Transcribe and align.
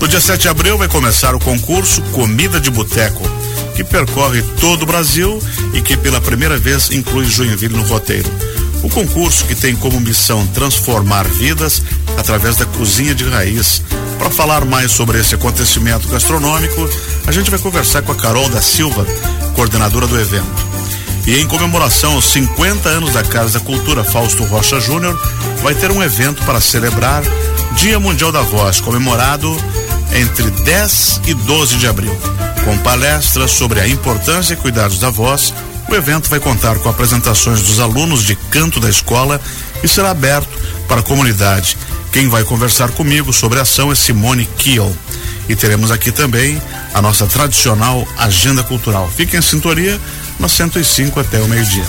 No 0.00 0.06
dia 0.06 0.20
7 0.20 0.42
de 0.42 0.48
abril 0.48 0.76
vai 0.76 0.88
começar 0.88 1.34
o 1.34 1.40
concurso 1.40 2.02
Comida 2.12 2.60
de 2.60 2.70
Boteco, 2.70 3.22
que 3.74 3.82
percorre 3.82 4.42
todo 4.60 4.82
o 4.82 4.86
Brasil 4.86 5.42
e 5.72 5.80
que 5.80 5.96
pela 5.96 6.20
primeira 6.20 6.58
vez 6.58 6.90
inclui 6.90 7.24
Joinville 7.24 7.76
no 7.76 7.82
roteiro. 7.82 8.30
O 8.82 8.90
concurso 8.90 9.44
que 9.46 9.54
tem 9.54 9.74
como 9.74 9.98
missão 9.98 10.46
transformar 10.48 11.26
vidas 11.26 11.82
através 12.16 12.56
da 12.56 12.66
cozinha 12.66 13.14
de 13.14 13.24
raiz. 13.24 13.82
Para 14.18 14.30
falar 14.30 14.64
mais 14.64 14.92
sobre 14.92 15.18
esse 15.18 15.34
acontecimento 15.34 16.08
gastronômico, 16.08 16.88
a 17.26 17.32
gente 17.32 17.50
vai 17.50 17.58
conversar 17.58 18.02
com 18.02 18.12
a 18.12 18.16
Carol 18.16 18.48
da 18.48 18.60
Silva, 18.60 19.04
coordenadora 19.54 20.06
do 20.06 20.20
evento. 20.20 20.66
E 21.26 21.40
em 21.40 21.46
comemoração 21.46 22.14
aos 22.14 22.26
50 22.26 22.88
anos 22.88 23.14
da 23.14 23.24
Casa 23.24 23.58
da 23.58 23.64
Cultura 23.64 24.04
Fausto 24.04 24.44
Rocha 24.44 24.78
Júnior, 24.78 25.18
vai 25.62 25.74
ter 25.74 25.90
um 25.90 26.02
evento 26.02 26.44
para 26.44 26.60
celebrar 26.60 27.22
Dia 27.76 27.98
Mundial 27.98 28.30
da 28.30 28.42
Voz, 28.42 28.80
comemorado 28.80 29.54
entre 30.16 30.50
10 30.50 31.20
e 31.26 31.34
12 31.34 31.76
de 31.76 31.86
abril. 31.86 32.16
Com 32.64 32.76
palestras 32.78 33.50
sobre 33.50 33.80
a 33.80 33.86
importância 33.86 34.54
e 34.54 34.56
cuidados 34.56 34.98
da 34.98 35.10
voz, 35.10 35.52
o 35.88 35.94
evento 35.94 36.30
vai 36.30 36.40
contar 36.40 36.76
com 36.78 36.88
apresentações 36.88 37.60
dos 37.62 37.78
alunos 37.78 38.24
de 38.24 38.34
canto 38.34 38.80
da 38.80 38.88
escola 38.88 39.40
e 39.82 39.88
será 39.88 40.10
aberto 40.10 40.48
para 40.88 41.00
a 41.00 41.04
comunidade. 41.04 41.76
Quem 42.12 42.28
vai 42.28 42.44
conversar 42.44 42.90
comigo 42.92 43.32
sobre 43.32 43.58
a 43.58 43.62
ação 43.62 43.92
é 43.92 43.94
Simone 43.94 44.48
Kiel. 44.56 44.94
E 45.48 45.54
teremos 45.54 45.90
aqui 45.90 46.10
também 46.10 46.60
a 46.94 47.02
nossa 47.02 47.26
tradicional 47.26 48.08
agenda 48.16 48.64
cultural. 48.64 49.10
Fiquem 49.14 49.38
em 49.38 49.42
sintonia 49.42 50.00
na 50.40 50.48
105 50.48 51.20
até 51.20 51.40
o 51.40 51.46
meio-dia. 51.46 51.84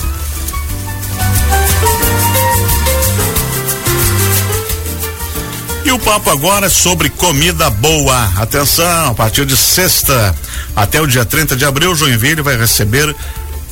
E 5.88 5.90
o 5.90 5.98
papo 5.98 6.28
agora 6.28 6.66
é 6.66 6.68
sobre 6.68 7.08
comida 7.08 7.70
boa. 7.70 8.30
Atenção, 8.36 9.08
a 9.08 9.14
partir 9.14 9.46
de 9.46 9.56
sexta 9.56 10.34
até 10.76 11.00
o 11.00 11.06
dia 11.06 11.24
30 11.24 11.56
de 11.56 11.64
abril, 11.64 11.94
Joinville 11.94 12.42
vai 12.42 12.58
receber 12.58 13.16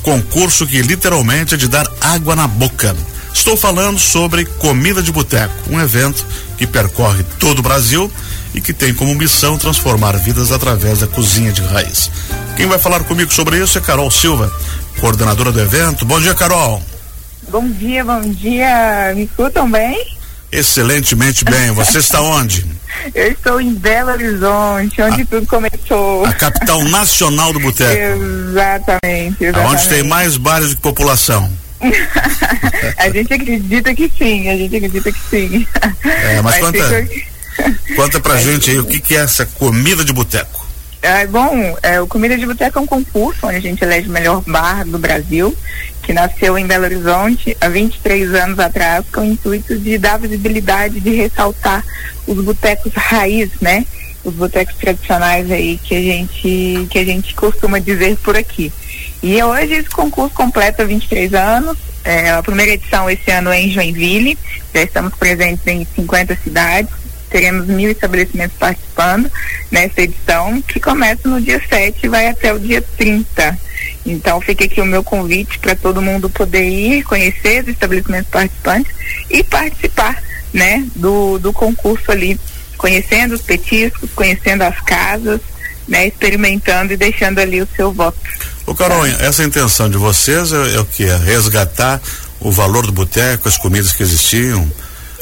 concurso 0.03 0.67
que 0.67 0.81
literalmente 0.81 1.53
é 1.53 1.59
de 1.59 1.69
dar 1.69 1.87
água 2.01 2.35
na 2.35 2.47
boca. 2.47 2.97
Estou 3.35 3.55
falando 3.55 3.99
sobre 3.99 4.47
Comida 4.47 5.03
de 5.03 5.13
Boteco, 5.13 5.53
um 5.69 5.79
evento 5.79 6.25
que 6.57 6.67
percorre 6.67 7.23
todo 7.39 7.59
o 7.59 7.63
Brasil 7.63 8.11
e 8.55 8.63
que 8.63 8.73
tem 8.73 8.95
como 8.95 9.15
missão 9.15 9.59
transformar 9.59 10.17
vidas 10.17 10.53
através 10.53 11.01
da 11.01 11.07
cozinha 11.07 11.53
de 11.53 11.61
raiz. 11.61 12.11
Quem 12.57 12.65
vai 12.65 12.79
falar 12.79 13.05
comigo 13.05 13.31
sobre 13.31 13.63
isso 13.63 13.77
é 13.77 13.81
Carol 13.83 14.11
Silva, 14.11 14.51
coordenadora 15.01 15.53
do 15.53 15.61
evento. 15.61 16.07
Bom 16.07 16.19
dia, 16.19 16.35
Carol. 16.35 16.83
Bom 17.51 17.69
dia, 17.69 18.03
bom 18.03 18.23
dia. 18.23 19.13
Me 19.15 19.25
escutam 19.25 19.71
bem? 19.71 20.16
Excelentemente 20.51 21.45
bem. 21.45 21.73
Você 21.73 21.99
está 21.99 22.21
onde? 22.21 22.65
Eu 23.15 23.33
estou 23.33 23.61
em 23.61 23.75
Belo 23.75 24.11
Horizonte, 24.11 25.03
onde 25.03 25.23
a, 25.23 25.27
tudo 25.27 25.47
começou. 25.47 26.25
A 26.25 26.33
capital 26.33 26.83
nacional 26.85 27.53
do 27.53 27.61
boteco. 27.61 27.93
exatamente, 27.93 29.45
exatamente. 29.45 29.75
Onde 29.75 29.89
tem 29.89 30.03
mais 30.03 30.37
bares 30.37 30.71
do 30.71 30.77
que 30.77 30.83
população. 30.83 31.51
a 32.97 33.11
gente 33.11 33.35
acredita 33.35 33.95
que 33.95 34.11
sim, 34.17 34.49
a 34.49 34.57
gente 34.57 34.77
acredita 34.77 35.13
que 35.13 35.21
sim. 35.31 35.67
É, 36.05 36.41
mas, 36.41 36.59
mas 36.59 36.65
conta, 36.65 37.07
fica... 37.07 37.97
conta 37.97 38.21
pra 38.21 38.37
gente 38.41 38.71
aí 38.71 38.79
o 38.79 38.85
que, 38.85 38.99
que 38.99 39.15
é 39.15 39.21
essa 39.21 39.45
comida 39.45 40.05
de 40.05 40.13
boteco. 40.13 40.66
É, 41.07 41.25
bom, 41.25 41.77
é, 41.85 42.01
o 42.01 42.07
Comida 42.09 42.37
de 42.37 42.45
Boteco 42.45 42.81
é 42.81 42.83
um 42.83 42.87
concurso 42.87 43.47
onde 43.47 43.59
a 43.59 43.61
gente 43.61 43.81
elege 43.81 44.09
o 44.09 44.13
melhor 44.13 44.43
bar 44.45 44.85
do 44.85 44.99
Brasil, 44.99 45.57
que 46.03 46.13
nasceu 46.13 46.59
em 46.59 46.67
Belo 46.67 46.83
Horizonte 46.83 47.57
há 47.61 47.69
23 47.69 48.35
anos 48.35 48.59
atrás, 48.59 49.07
com 49.15 49.21
o 49.21 49.25
intuito 49.25 49.79
de 49.79 49.99
dar 49.99 50.19
visibilidade, 50.19 50.99
de 50.99 51.11
ressaltar 51.15 51.85
os 52.27 52.45
botecos 52.45 52.93
raiz, 52.93 53.53
né? 53.61 53.87
Os 54.25 54.35
botecos 54.35 54.75
tradicionais 54.75 55.49
aí 55.49 55.79
que 55.79 55.95
a 55.95 56.03
gente 56.03 56.89
que 56.91 56.99
a 56.99 57.05
gente 57.05 57.37
costuma 57.37 57.79
dizer 57.79 58.17
por 58.17 58.37
aqui. 58.37 58.73
E 59.23 59.41
hoje 59.41 59.75
esse 59.75 59.91
concurso 59.91 60.35
completa 60.35 60.85
23 60.85 61.35
anos. 61.35 61.79
É, 62.03 62.31
a 62.31 62.43
primeira 62.43 62.73
edição 62.73 63.09
esse 63.09 63.31
ano 63.31 63.51
é 63.51 63.61
em 63.61 63.71
Joinville. 63.71 64.37
Já 64.75 64.83
estamos 64.83 65.15
presentes 65.15 65.65
em 65.69 65.87
50 65.95 66.37
cidades 66.43 67.06
teremos 67.29 67.67
mil 67.67 67.91
estabelecimentos 67.91 68.57
participando 68.59 69.31
nessa 69.71 70.03
edição, 70.03 70.63
que 70.63 70.81
começa 70.81 71.29
no 71.29 71.41
dia 71.41 71.61
7 71.69 71.99
e 72.03 72.09
vai 72.09 72.29
até 72.29 72.53
o 72.53 72.59
dia 72.59 72.83
30. 72.97 73.59
Então 74.05 74.41
fica 74.41 74.65
aqui 74.65 74.81
o 74.81 74.87
meu 74.87 75.03
convite 75.03 75.59
para 75.59 75.75
todo 75.75 76.03
mundo 76.03 76.31
poder 76.31 76.65
ir, 76.69 77.03
conhecer 77.03 77.63
os 77.63 77.69
estabelecimentos 77.69 78.31
participantes 78.31 78.93
e 79.31 79.43
participar 79.43 80.23
né, 80.53 80.87
do, 80.95 81.39
do 81.39 81.53
concurso 81.53 82.11
ali, 82.11 82.39
conhecendo 82.79 83.35
os 83.35 83.43
petiscos, 83.43 84.11
conhecendo 84.15 84.63
as 84.63 84.81
casas, 84.81 85.41
né, 85.89 86.07
experimentando 86.07 86.93
e 86.93 86.97
deixando 86.97 87.39
ali 87.39 87.61
o 87.61 87.69
seu 87.75 87.93
voto. 87.93 88.19
Ô 88.65 88.75
Carol, 88.75 89.03
tá? 89.03 89.25
essa 89.25 89.45
intenção 89.45 89.89
de 89.91 89.97
vocês 89.97 90.53
é, 90.53 90.75
é 90.75 90.81
o 90.81 90.85
que? 90.85 91.05
É 91.05 91.17
resgatar 91.17 92.01
o 92.41 92.51
valor 92.51 92.87
do 92.87 92.93
boteco, 92.93 93.49
as 93.49 93.57
comidas 93.57 93.93
que 93.93 94.03
existiam, 94.03 94.71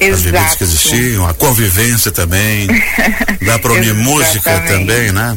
Exato. 0.00 0.14
as 0.14 0.22
bebidas 0.22 0.54
que 0.54 0.64
existiam, 0.64 1.26
a 1.26 1.34
convivência 1.34 2.10
também, 2.10 2.66
dá 3.44 3.58
para 3.58 3.72
unir 3.72 3.94
música 3.94 4.60
também, 4.60 5.12
né? 5.12 5.36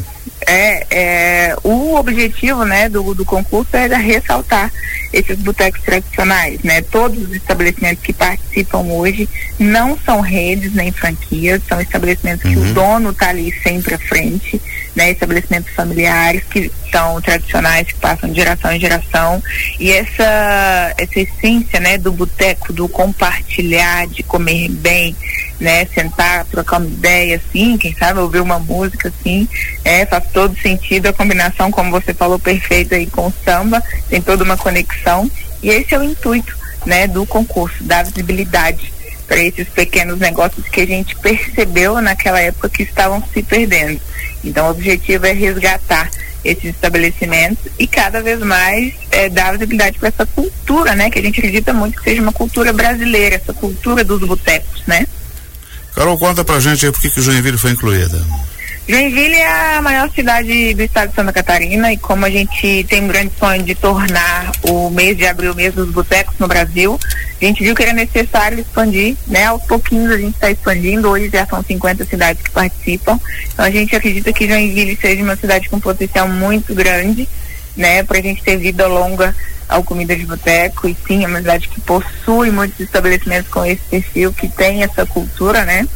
É, 0.50 0.86
é, 0.90 1.56
o 1.62 1.94
objetivo 1.96 2.64
né, 2.64 2.88
do, 2.88 3.14
do 3.14 3.22
concurso 3.22 3.76
é 3.76 3.86
ressaltar 3.96 4.72
esses 5.12 5.38
botecos 5.38 5.82
tradicionais, 5.82 6.62
né? 6.62 6.80
Todos 6.82 7.22
os 7.22 7.34
estabelecimentos 7.34 8.02
que 8.02 8.12
participam 8.12 8.78
hoje 8.78 9.28
não 9.58 9.98
são 9.98 10.20
redes 10.20 10.72
nem 10.74 10.90
franquias, 10.90 11.62
são 11.68 11.80
estabelecimentos 11.80 12.44
uhum. 12.44 12.52
que 12.52 12.58
o 12.58 12.62
uhum. 12.62 12.72
dono 12.72 13.10
está 13.10 13.28
ali 13.28 13.54
sempre 13.62 13.94
à 13.94 13.98
frente, 13.98 14.60
né? 14.94 15.10
Estabelecimentos 15.10 15.74
familiares 15.74 16.42
que 16.44 16.70
são 16.90 17.20
tradicionais, 17.20 17.88
que 17.88 17.94
passam 17.96 18.30
de 18.30 18.36
geração 18.36 18.72
em 18.72 18.80
geração. 18.80 19.42
E 19.78 19.92
essa, 19.92 20.94
essa 20.96 21.20
essência, 21.20 21.80
né, 21.80 21.98
do 21.98 22.12
boteco, 22.12 22.72
do 22.72 22.88
compartilhar, 22.88 24.06
de 24.06 24.22
comer 24.22 24.68
bem, 24.70 25.14
né, 25.60 25.86
sentar, 25.86 26.44
trocar 26.44 26.78
uma 26.78 26.86
ideia, 26.86 27.36
assim, 27.36 27.76
quem 27.76 27.94
sabe 27.94 28.20
ouvir 28.20 28.40
uma 28.40 28.58
música, 28.58 29.08
assim, 29.08 29.48
é, 29.84 30.06
faz 30.06 30.24
todo 30.32 30.56
sentido 30.58 31.06
a 31.06 31.12
combinação, 31.12 31.70
como 31.70 31.90
você 31.90 32.14
falou, 32.14 32.38
perfeita 32.38 32.94
aí 32.94 33.06
com 33.06 33.26
o 33.26 33.34
samba, 33.44 33.82
tem 34.08 34.20
toda 34.20 34.44
uma 34.44 34.56
conexão, 34.56 35.30
e 35.62 35.70
esse 35.70 35.94
é 35.94 35.98
o 35.98 36.04
intuito, 36.04 36.56
né, 36.86 37.06
do 37.06 37.26
concurso, 37.26 37.82
dar 37.82 38.04
visibilidade 38.04 38.92
para 39.26 39.42
esses 39.42 39.68
pequenos 39.68 40.18
negócios 40.18 40.66
que 40.68 40.80
a 40.80 40.86
gente 40.86 41.14
percebeu 41.16 42.00
naquela 42.00 42.40
época 42.40 42.70
que 42.70 42.82
estavam 42.82 43.22
se 43.32 43.42
perdendo. 43.42 44.00
Então, 44.42 44.66
o 44.66 44.70
objetivo 44.70 45.26
é 45.26 45.32
resgatar 45.32 46.08
esses 46.44 46.66
estabelecimentos 46.66 47.70
e 47.78 47.86
cada 47.86 48.22
vez 48.22 48.40
mais 48.40 48.94
é, 49.10 49.28
dar 49.28 49.52
visibilidade 49.52 49.98
para 49.98 50.08
essa 50.08 50.24
cultura, 50.24 50.94
né? 50.94 51.10
Que 51.10 51.18
a 51.18 51.22
gente 51.22 51.40
acredita 51.40 51.74
muito 51.74 51.98
que 51.98 52.04
seja 52.04 52.22
uma 52.22 52.32
cultura 52.32 52.72
brasileira, 52.72 53.36
essa 53.36 53.52
cultura 53.52 54.02
dos 54.04 54.20
botecos, 54.20 54.82
né? 54.86 55.06
Carol, 55.98 56.16
conta 56.16 56.44
pra 56.44 56.60
gente 56.60 56.86
aí 56.86 56.92
por 56.92 57.00
que, 57.00 57.20
Joinville 57.20 57.58
foi 57.58 57.72
incluída. 57.72 58.24
Joinville 58.88 59.34
é 59.34 59.74
a 59.74 59.82
maior 59.82 60.08
cidade 60.12 60.72
do 60.72 60.82
estado 60.84 61.08
de 61.08 61.16
Santa 61.16 61.32
Catarina 61.32 61.92
e 61.92 61.96
como 61.96 62.24
a 62.24 62.30
gente 62.30 62.86
tem 62.88 63.02
um 63.02 63.08
grande 63.08 63.32
sonho 63.36 63.64
de 63.64 63.74
tornar 63.74 64.52
o 64.62 64.90
mês 64.90 65.16
de 65.16 65.26
abril 65.26 65.50
o 65.50 65.56
mês 65.56 65.74
dos 65.74 65.90
botecos 65.90 66.38
no 66.38 66.46
Brasil, 66.46 66.96
a 67.42 67.44
gente 67.44 67.64
viu 67.64 67.74
que 67.74 67.82
era 67.82 67.92
necessário 67.92 68.60
expandir, 68.60 69.16
né? 69.26 69.46
Aos 69.46 69.64
pouquinhos 69.64 70.12
a 70.12 70.16
gente 70.16 70.34
está 70.36 70.48
expandindo, 70.52 71.08
hoje 71.08 71.30
já 71.32 71.44
são 71.44 71.64
50 71.64 72.04
cidades 72.04 72.44
que 72.44 72.50
participam, 72.52 73.18
então 73.52 73.64
a 73.64 73.70
gente 73.70 73.96
acredita 73.96 74.32
que 74.32 74.46
Joinville 74.46 74.96
seja 75.00 75.20
uma 75.24 75.34
cidade 75.34 75.68
com 75.68 75.80
potencial 75.80 76.28
muito 76.28 76.76
grande, 76.76 77.28
né? 77.76 78.04
Para 78.04 78.18
a 78.18 78.22
gente 78.22 78.40
ter 78.44 78.56
vida 78.56 78.86
longa 78.86 79.34
ao 79.68 79.84
comida 79.84 80.16
de 80.16 80.24
boteco 80.24 80.88
e 80.88 80.96
sim, 81.06 81.24
é 81.24 81.28
uma 81.28 81.38
cidade 81.38 81.68
que 81.68 81.80
possui 81.80 82.50
muitos 82.50 82.80
estabelecimentos 82.80 83.50
com 83.50 83.64
esse 83.64 83.82
perfil, 83.82 84.32
que 84.32 84.48
tem 84.48 84.82
essa 84.82 85.04
cultura, 85.04 85.64
né? 85.64 85.86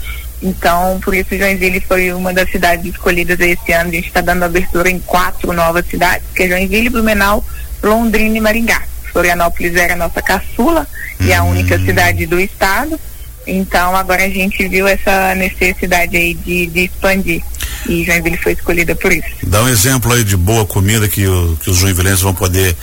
Então, 0.43 0.99
por 1.03 1.15
isso 1.15 1.37
Joinville 1.37 1.81
foi 1.81 2.13
uma 2.13 2.33
das 2.35 2.51
cidades 2.51 2.85
escolhidas 2.85 3.39
esse 3.39 3.73
ano. 3.73 3.91
A 3.91 3.93
gente 3.93 4.09
está 4.09 4.21
dando 4.21 4.43
abertura 4.43 4.91
em 4.91 4.99
quatro 4.99 5.53
novas 5.53 5.87
cidades, 5.87 6.27
que 6.35 6.43
é 6.43 6.49
Joinville, 6.49 6.91
Blumenau, 6.91 7.45
Londrina 7.83 8.37
e 8.37 8.41
Maringá. 8.41 8.83
Florianópolis 9.13 9.77
era 9.77 9.95
a 9.95 9.97
nossa 9.97 10.21
caçula 10.21 10.87
uhum. 11.21 11.27
e 11.27 11.33
a 11.33 11.45
única 11.45 11.77
hum. 11.77 11.85
cidade 11.85 12.27
do 12.27 12.41
estado. 12.41 12.99
Então, 13.47 13.95
agora 13.97 14.25
a 14.25 14.29
gente 14.29 14.67
viu 14.69 14.87
essa 14.87 15.35
necessidade 15.35 16.17
aí 16.17 16.35
de, 16.35 16.67
de 16.67 16.85
expandir. 16.85 17.43
E 17.89 18.05
Joinville 18.05 18.37
foi 18.37 18.53
escolhida 18.53 18.95
por 18.95 19.13
isso. 19.13 19.29
Dá 19.45 19.63
um 19.63 19.69
exemplo 19.69 20.13
aí 20.13 20.23
de 20.23 20.37
boa 20.37 20.65
comida 20.65 21.09
que, 21.09 21.27
o, 21.27 21.57
que 21.61 21.71
os 21.71 21.77
joinvilenses 21.77 22.21
vão 22.21 22.35
poder 22.35 22.77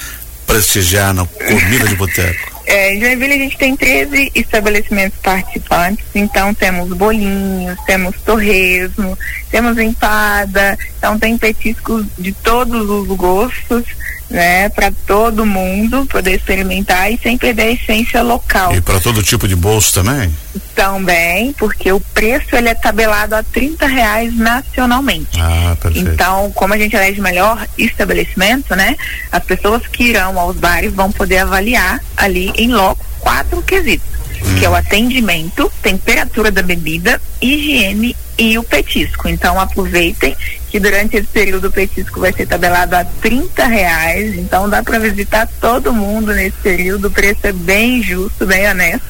prestigiar 0.50 1.14
na 1.14 1.28
comida 1.28 1.88
de 1.88 1.96
boteco. 1.96 2.60
É, 2.66 2.94
em 2.94 3.00
Joinville 3.00 3.34
a 3.34 3.38
gente 3.38 3.58
tem 3.58 3.76
13 3.76 4.32
estabelecimentos 4.34 5.18
participantes, 5.20 6.06
então 6.14 6.54
temos 6.54 6.90
bolinhos, 6.90 7.80
temos 7.86 8.16
torresmo, 8.22 9.18
temos 9.50 9.78
empada, 9.78 10.78
então 10.98 11.18
tem 11.18 11.38
petiscos 11.38 12.06
de 12.18 12.32
todos 12.32 12.90
os 12.90 13.08
gostos, 13.16 13.86
né, 14.30 14.70
para 14.70 14.92
todo 15.08 15.46
mundo 15.46 16.06
poder 16.06 16.36
experimentar 16.36 17.12
e 17.12 17.18
sem 17.18 17.38
perder 17.38 17.64
a 17.64 17.72
essência 17.72 18.22
local. 18.22 18.76
E 18.76 18.82
para 18.82 19.00
todo 19.00 19.24
tipo 19.24 19.48
de 19.48 19.56
bolso 19.56 19.94
também? 19.94 20.34
Também, 20.76 21.52
porque 21.54 21.92
o 21.92 22.00
preço 22.00 22.56
ele 22.56 22.70
é 22.70 22.76
tabelado 22.76 23.36
a 23.36 23.44
30 23.44 23.88
reais 23.88 24.36
nacionalmente. 24.36 25.40
Ah, 25.40 25.76
perfeito. 25.82 26.10
Então, 26.10 26.52
como 26.52 26.74
a 26.74 26.78
gente 26.78 26.96
elege 26.96 27.20
melhor 27.20 27.68
estabelecimento, 27.78 28.76
né, 28.76 28.96
as 29.32 29.44
pessoas 29.44 29.86
que 29.88 30.04
irão 30.04 30.40
aos 30.40 30.56
bares 30.58 30.94
vão 30.94 31.12
poder 31.12 31.40
avaliar 31.40 32.00
ali 32.16 32.52
em 32.56 32.72
loco 32.72 33.04
quatro 33.20 33.62
quesitos, 33.62 34.08
hum. 34.42 34.56
que 34.60 34.66
é 34.66 34.70
o 34.70 34.76
atendimento, 34.76 35.72
temperatura 35.82 36.52
da 36.52 36.62
bebida, 36.62 37.22
higiene 37.42 38.16
e 38.38 38.58
o 38.58 38.64
petisco. 38.64 39.28
Então 39.28 39.60
aproveitem 39.60 40.36
que 40.70 40.80
durante 40.80 41.18
esse 41.18 41.28
período 41.28 41.68
o 41.68 41.72
petisco 41.72 42.20
vai 42.20 42.32
ser 42.32 42.46
tabelado 42.46 42.96
a 42.96 43.04
30 43.04 43.66
reais. 43.66 44.38
Então 44.38 44.70
dá 44.70 44.84
para 44.84 45.00
visitar 45.00 45.48
todo 45.60 45.94
mundo 45.94 46.34
nesse 46.34 46.58
período. 46.58 47.08
O 47.08 47.12
preço 47.12 47.40
é 47.44 47.52
bem 47.52 48.02
justo, 48.02 48.46
bem 48.46 48.70
honesto, 48.70 49.06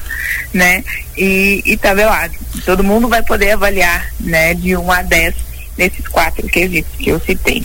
né? 0.54 0.82
E, 1.16 1.62
e 1.64 1.76
tabelado. 1.76 2.34
Todo 2.64 2.82
mundo 2.82 3.08
vai 3.08 3.22
poder 3.22 3.52
avaliar, 3.52 4.10
né, 4.18 4.54
de 4.54 4.76
1 4.76 4.90
a 4.90 5.02
10 5.02 5.34
nesses 5.76 6.06
quatro 6.08 6.46
quesitos 6.46 6.92
que 6.98 7.10
eu 7.10 7.20
citei. 7.20 7.64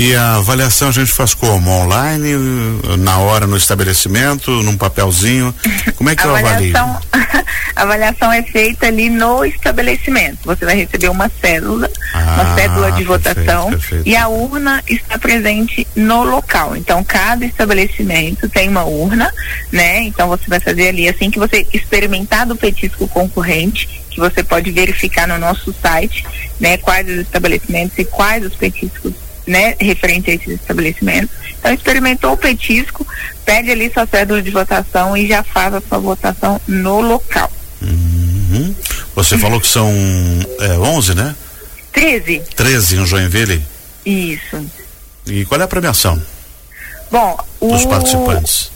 E 0.00 0.14
a 0.14 0.36
avaliação 0.36 0.90
a 0.90 0.92
gente 0.92 1.10
faz 1.10 1.34
como? 1.34 1.68
Online, 1.72 2.32
na 3.00 3.18
hora 3.18 3.48
no 3.48 3.56
estabelecimento, 3.56 4.48
num 4.62 4.76
papelzinho? 4.76 5.52
Como 5.96 6.08
é 6.08 6.14
que 6.14 6.24
eu 6.24 6.36
avalio? 6.36 6.72
a 6.76 7.02
avaliação 7.82 8.32
é 8.32 8.44
feita 8.44 8.86
ali 8.86 9.10
no 9.10 9.44
estabelecimento. 9.44 10.38
Você 10.44 10.64
vai 10.64 10.76
receber 10.76 11.08
uma 11.08 11.28
cédula, 11.40 11.90
ah, 12.14 12.34
uma 12.36 12.54
cédula 12.54 12.92
de 12.92 13.02
votação 13.02 13.70
perfeito, 13.70 13.88
perfeito. 13.88 14.08
e 14.08 14.14
a 14.14 14.28
urna 14.28 14.84
está 14.86 15.18
presente 15.18 15.84
no 15.96 16.22
local. 16.22 16.76
Então, 16.76 17.02
cada 17.02 17.44
estabelecimento 17.44 18.48
tem 18.48 18.68
uma 18.68 18.84
urna, 18.84 19.34
né? 19.72 20.02
Então, 20.02 20.28
você 20.28 20.44
vai 20.46 20.60
fazer 20.60 20.90
ali 20.90 21.08
assim 21.08 21.28
que 21.28 21.40
você 21.40 21.66
experimentar 21.74 22.46
do 22.46 22.54
petisco 22.54 23.08
concorrente, 23.08 24.00
que 24.08 24.20
você 24.20 24.44
pode 24.44 24.70
verificar 24.70 25.26
no 25.26 25.38
nosso 25.38 25.74
site, 25.82 26.24
né? 26.60 26.76
Quais 26.76 27.08
os 27.08 27.16
estabelecimentos 27.16 27.98
e 27.98 28.04
quais 28.04 28.46
os 28.46 28.54
petiscos 28.54 29.12
né, 29.48 29.74
referente 29.80 30.30
a 30.30 30.34
esses 30.34 30.60
estabelecimentos. 30.60 31.34
Então, 31.58 31.72
experimentou 31.72 32.32
o 32.32 32.36
petisco, 32.36 33.04
pede 33.44 33.70
ali 33.70 33.90
sua 33.90 34.06
cédula 34.06 34.42
de 34.42 34.50
votação 34.50 35.16
e 35.16 35.26
já 35.26 35.42
faz 35.42 35.74
a 35.74 35.80
sua 35.80 35.98
votação 35.98 36.60
no 36.68 37.00
local. 37.00 37.50
Uhum. 37.80 38.74
Você 39.16 39.34
uhum. 39.34 39.40
falou 39.40 39.60
que 39.60 39.66
são 39.66 39.90
é, 40.60 40.78
11, 40.78 41.14
né? 41.14 41.34
13. 41.92 42.42
13 42.54 42.96
em 42.96 43.06
Joinville? 43.06 43.64
Isso. 44.04 44.64
E 45.26 45.44
qual 45.46 45.60
é 45.60 45.64
a 45.64 45.68
premiação? 45.68 46.22
Bom, 47.10 47.38
dos 47.60 47.84
o... 47.84 47.88
participantes. 47.88 48.70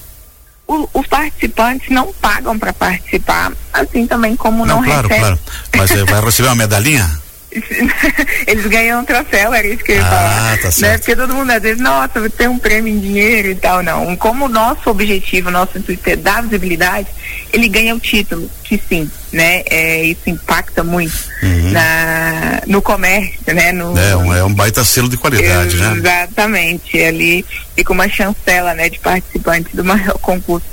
O, 0.66 0.88
os 0.94 1.06
participantes 1.06 1.90
não 1.90 2.12
pagam 2.14 2.58
para 2.58 2.72
participar, 2.72 3.52
assim 3.72 4.06
também 4.06 4.34
como 4.34 4.64
não, 4.64 4.76
não 4.76 4.84
claro, 4.84 5.08
recebem. 5.08 5.20
Claro, 5.20 5.38
Mas 5.76 5.90
é, 5.90 6.04
vai 6.04 6.24
receber 6.24 6.48
uma 6.48 6.54
medalhinha? 6.54 7.10
eles 8.46 8.66
ganham 8.66 9.00
um 9.00 9.04
troféu, 9.04 9.52
era 9.52 9.66
isso 9.66 9.84
que 9.84 9.92
eu 9.92 9.96
ia 9.96 10.06
ah, 10.06 10.10
falar. 10.10 10.58
Tá 10.58 10.70
né? 10.80 10.98
Porque 10.98 11.16
todo 11.16 11.34
mundo 11.34 11.50
às 11.50 11.62
vezes, 11.62 11.82
nossa, 11.82 12.30
tem 12.30 12.48
um 12.48 12.58
prêmio 12.58 12.92
em 12.92 12.98
dinheiro 12.98 13.48
e 13.48 13.54
tal, 13.54 13.82
não. 13.82 14.16
Como 14.16 14.46
o 14.46 14.48
nosso 14.48 14.88
objetivo, 14.90 15.50
nosso 15.50 15.78
intuito 15.78 16.08
é 16.08 16.16
dar 16.16 16.42
visibilidade, 16.42 17.08
ele 17.52 17.68
ganha 17.68 17.94
o 17.94 18.00
título, 18.00 18.50
que 18.64 18.80
sim, 18.88 19.10
né? 19.32 19.62
É, 19.70 20.02
isso 20.04 20.22
impacta 20.26 20.82
muito 20.82 21.14
uhum. 21.42 21.70
na, 21.70 22.62
no 22.66 22.80
comércio, 22.80 23.54
né? 23.54 23.72
No, 23.72 23.96
é, 23.98 24.16
um, 24.16 24.34
é 24.34 24.44
um 24.44 24.54
baita 24.54 24.84
selo 24.84 25.08
de 25.08 25.16
qualidade, 25.16 25.76
exatamente, 25.76 26.02
né? 26.02 26.20
Exatamente. 26.20 27.02
Ali 27.02 27.46
fica 27.76 27.92
uma 27.92 28.08
chancela, 28.08 28.74
né, 28.74 28.88
de 28.88 28.98
participantes 28.98 29.74
do 29.74 29.84
maior 29.84 30.14
concurso 30.20 30.66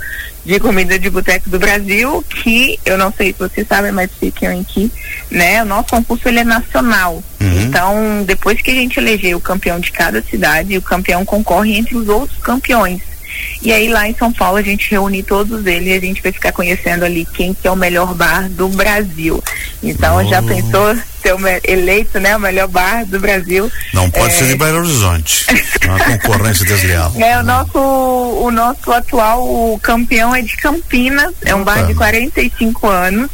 de 0.49 0.59
comida 0.59 0.97
de 0.97 1.11
boteco 1.11 1.47
do 1.47 1.59
Brasil, 1.59 2.25
que 2.27 2.79
eu 2.83 2.97
não 2.97 3.13
sei 3.13 3.27
se 3.27 3.37
vocês 3.37 3.67
sabem, 3.67 3.91
mas 3.91 4.09
fiquem 4.19 4.49
aqui, 4.59 4.91
né? 5.29 5.61
O 5.61 5.65
nosso 5.65 5.89
concurso 5.89 6.27
ele 6.27 6.39
é 6.39 6.43
nacional. 6.43 7.23
Uhum. 7.39 7.61
Então, 7.61 8.23
depois 8.25 8.59
que 8.59 8.71
a 8.71 8.73
gente 8.73 8.97
eleger 8.97 9.35
o 9.35 9.39
campeão 9.39 9.79
de 9.79 9.91
cada 9.91 10.23
cidade, 10.23 10.75
o 10.75 10.81
campeão 10.81 11.23
concorre 11.23 11.77
entre 11.77 11.95
os 11.95 12.09
outros 12.09 12.39
campeões. 12.39 12.99
E 13.61 13.71
aí 13.71 13.89
lá 13.89 14.09
em 14.09 14.15
São 14.15 14.33
Paulo 14.33 14.57
a 14.57 14.63
gente 14.63 14.89
reúne 14.89 15.21
todos 15.21 15.67
eles 15.67 15.87
e 15.89 15.93
a 15.93 15.99
gente 15.99 16.23
vai 16.23 16.31
ficar 16.31 16.51
conhecendo 16.51 17.05
ali 17.05 17.27
quem 17.31 17.53
que 17.53 17.67
é 17.67 17.71
o 17.71 17.75
melhor 17.75 18.15
bar 18.15 18.49
do 18.49 18.69
Brasil. 18.69 19.43
Então 19.81 20.17
oh. 20.17 20.23
já 20.25 20.41
pensou 20.41 20.95
ser 21.21 21.35
eleito, 21.63 22.19
né, 22.19 22.35
o 22.35 22.39
melhor 22.39 22.67
bar 22.67 23.05
do 23.05 23.19
Brasil? 23.19 23.71
Não 23.93 24.09
pode 24.09 24.33
é... 24.33 24.37
ser 24.37 24.47
de 24.47 24.55
Belo 24.55 24.79
Horizonte. 24.79 25.45
uma 25.85 26.17
concorrência 26.17 26.65
desleal. 26.65 27.13
É, 27.17 27.39
o 27.39 27.43
nosso, 27.43 27.79
o 27.79 28.51
nosso 28.51 28.91
atual 28.91 29.79
campeão 29.81 30.35
é 30.35 30.41
de 30.41 30.55
Campinas, 30.57 31.33
é 31.43 31.53
um 31.53 31.63
bar 31.63 31.85
de 31.85 31.93
45 31.93 32.87
anos, 32.87 33.29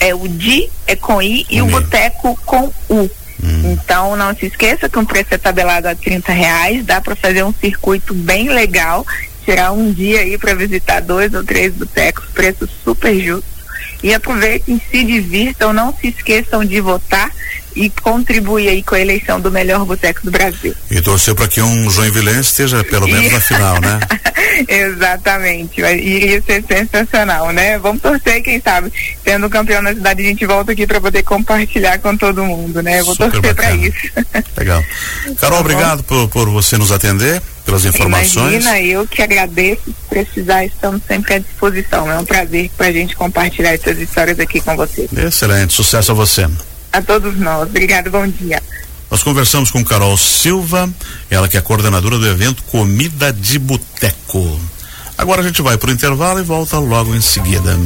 É 0.00 0.14
o 0.14 0.28
di 0.28 0.70
é 0.86 0.96
com 0.96 1.20
i 1.20 1.44
e 1.48 1.60
o 1.60 1.66
boteco 1.66 2.38
com 2.44 2.72
u. 2.88 3.10
Hum. 3.42 3.72
Então 3.72 4.16
não 4.16 4.34
se 4.34 4.46
esqueça 4.46 4.88
que 4.88 4.98
um 4.98 5.04
preço 5.04 5.28
é 5.32 5.38
tabelado 5.38 5.88
a 5.88 5.94
30 5.94 6.32
reais, 6.32 6.84
dá 6.84 7.00
para 7.00 7.14
fazer 7.14 7.44
um 7.44 7.52
circuito 7.52 8.12
bem 8.12 8.48
legal, 8.48 9.06
tirar 9.44 9.72
um 9.72 9.92
dia 9.92 10.20
aí 10.20 10.36
para 10.36 10.54
visitar 10.54 11.00
dois 11.00 11.32
ou 11.34 11.44
três 11.44 11.72
botecos, 11.74 12.26
preço 12.34 12.68
super 12.84 13.18
justo. 13.18 13.58
E 14.02 14.14
aproveitem, 14.14 14.80
se 14.90 15.02
divirtam, 15.04 15.72
não 15.72 15.92
se 15.92 16.08
esqueçam 16.08 16.64
de 16.64 16.80
votar 16.80 17.30
e 17.78 17.88
contribuir 17.88 18.68
aí 18.68 18.82
com 18.82 18.96
a 18.96 19.00
eleição 19.00 19.40
do 19.40 19.52
melhor 19.52 19.84
boteco 19.84 20.20
do 20.24 20.32
Brasil. 20.32 20.74
E 20.90 21.00
torcer 21.00 21.32
para 21.32 21.46
que 21.46 21.62
um 21.62 21.88
Joinvilense 21.88 22.50
esteja 22.50 22.82
pelo 22.82 23.06
menos 23.06 23.32
na 23.32 23.40
final, 23.40 23.80
né? 23.80 24.00
Exatamente, 24.66 25.80
iria 25.80 26.42
ser 26.42 26.64
sensacional, 26.66 27.52
né? 27.52 27.78
Vamos 27.78 28.02
torcer, 28.02 28.42
quem 28.42 28.60
sabe, 28.60 28.92
sendo 29.24 29.48
campeão 29.48 29.80
na 29.80 29.94
cidade, 29.94 30.22
a 30.22 30.24
gente 30.24 30.44
volta 30.44 30.72
aqui 30.72 30.88
para 30.88 31.00
poder 31.00 31.22
compartilhar 31.22 31.98
com 32.00 32.16
todo 32.16 32.44
mundo, 32.44 32.82
né? 32.82 32.98
Eu 32.98 33.04
vou 33.04 33.14
Super 33.14 33.30
torcer 33.30 33.54
para 33.54 33.70
isso. 33.76 34.10
Legal. 34.56 34.82
Carol, 35.40 35.58
tá 35.58 35.60
obrigado 35.60 36.02
por, 36.02 36.28
por 36.28 36.48
você 36.48 36.76
nos 36.76 36.90
atender, 36.90 37.40
pelas 37.64 37.84
informações. 37.84 38.64
Imagina, 38.64 38.80
eu 38.80 39.06
que 39.06 39.22
agradeço, 39.22 39.84
se 39.84 39.94
precisar, 40.08 40.64
estamos 40.64 41.02
sempre 41.06 41.34
à 41.34 41.38
disposição. 41.38 42.10
É 42.10 42.18
um 42.18 42.24
prazer 42.24 42.68
para 42.76 42.88
a 42.88 42.92
gente 42.92 43.14
compartilhar 43.14 43.74
essas 43.74 43.96
histórias 43.98 44.40
aqui 44.40 44.60
com 44.60 44.74
você. 44.74 45.08
Excelente, 45.16 45.72
sucesso 45.72 46.10
a 46.10 46.14
você 46.14 46.48
a 46.92 47.02
todos 47.02 47.36
nós. 47.36 47.68
Obrigado, 47.68 48.10
bom 48.10 48.26
dia. 48.26 48.62
Nós 49.10 49.22
conversamos 49.22 49.70
com 49.70 49.84
Carol 49.84 50.16
Silva, 50.16 50.88
ela 51.30 51.48
que 51.48 51.56
é 51.56 51.60
coordenadora 51.60 52.18
do 52.18 52.26
evento 52.26 52.62
Comida 52.64 53.32
de 53.32 53.58
Boteco. 53.58 54.60
Agora 55.16 55.40
a 55.40 55.44
gente 55.44 55.62
vai 55.62 55.78
para 55.78 55.90
o 55.90 55.92
intervalo 55.92 56.40
e 56.40 56.42
volta 56.42 56.78
logo 56.78 57.14
em 57.14 57.20
seguida. 57.20 57.76